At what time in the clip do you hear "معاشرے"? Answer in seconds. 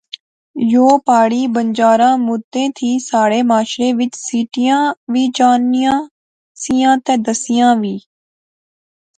3.49-3.89